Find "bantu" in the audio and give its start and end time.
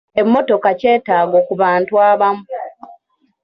1.61-1.93